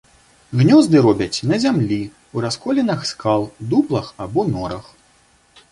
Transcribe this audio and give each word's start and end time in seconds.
Гнёзды 0.61 1.01
робяць 1.07 1.43
на 1.51 1.59
зямлі, 1.65 1.99
у 2.39 2.43
расколінах 2.49 3.07
скал, 3.13 3.41
дуплах 3.75 4.13
або 4.27 4.49
норах. 4.55 4.85